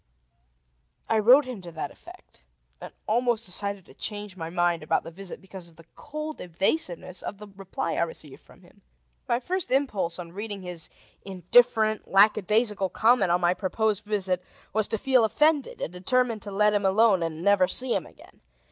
I 1.07 1.19
wrote 1.19 1.45
him 1.45 1.61
to 1.61 1.71
that 1.73 1.91
effect, 1.91 2.41
and 2.81 2.91
almost 3.05 3.45
decided 3.45 3.85
to 3.85 3.93
change 3.93 4.35
my 4.35 4.49
mind 4.49 4.81
about 4.81 5.03
the 5.03 5.11
visit 5.11 5.39
because 5.39 5.67
of 5.67 5.75
the 5.75 5.85
cold 5.93 6.41
evasiveness 6.41 7.21
of 7.21 7.37
the 7.37 7.47
reply 7.55 7.93
I 7.93 8.01
received 8.01 8.41
from 8.41 8.61
him. 8.63 8.81
My 9.29 9.39
first 9.39 9.69
impulse 9.69 10.17
on 10.17 10.31
reading 10.31 10.63
his 10.63 10.89
indifferent, 11.21 12.07
lackadaisical 12.07 12.89
comment 12.89 13.29
on 13.29 13.41
my 13.41 13.53
proposed 13.53 14.03
visit 14.03 14.43
was 14.73 14.87
to 14.87 14.97
feel 14.97 15.23
offended, 15.23 15.81
and 15.81 15.93
determine 15.93 16.39
to 16.39 16.51
let 16.51 16.73
him 16.73 16.83
alone 16.83 17.21
and 17.21 17.43
never 17.43 17.67
see 17.67 17.93
him 17.93 18.07
again. 18.07 18.41